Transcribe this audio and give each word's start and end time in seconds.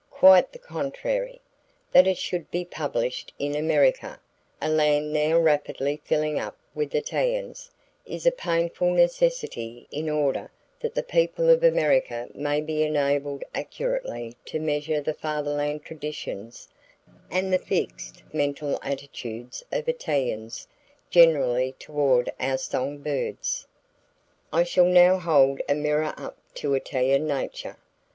Quite 0.09 0.51
the 0.51 0.57
contrary. 0.57 1.41
That 1.91 2.07
it 2.07 2.17
should 2.17 2.49
be 2.49 2.65
published 2.65 3.31
in 3.37 3.53
America, 3.53 4.19
a 4.59 4.67
land 4.67 5.13
now 5.13 5.37
rapidly 5.37 6.01
filling 6.03 6.39
up 6.39 6.57
with 6.73 6.95
Italians, 6.95 7.69
is 8.07 8.25
a 8.25 8.31
painful 8.31 8.89
necessity 8.95 9.87
in 9.91 10.09
order 10.09 10.49
that 10.79 10.95
the 10.95 11.03
people 11.03 11.51
of 11.51 11.63
America 11.63 12.27
may 12.33 12.61
be 12.61 12.81
enabled 12.81 13.43
accurately 13.53 14.35
to 14.45 14.59
measure 14.59 15.01
the 15.01 15.13
fatherland 15.13 15.85
traditions 15.85 16.67
and 17.29 17.53
the 17.53 17.59
fixed 17.59 18.23
mental 18.33 18.79
attitude 18.81 19.55
of 19.71 19.87
Italians 19.87 20.67
generally 21.11 21.75
toward 21.77 22.31
our 22.39 22.57
song 22.57 22.97
birds. 22.97 23.67
I 24.51 24.63
shall 24.63 24.83
now 24.87 25.19
hold 25.19 25.61
a 25.69 25.75
mirror 25.75 26.15
up 26.17 26.37
to 26.55 26.73
Italian 26.73 27.27
nature. 27.27 27.77